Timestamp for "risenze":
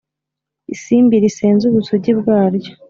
1.23-1.63